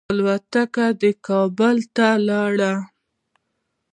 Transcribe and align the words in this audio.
الوتکه 0.11 0.87
کې 0.99 1.11
کابل 1.27 1.75
ته 1.95 2.07
ولاړم. 2.17 2.79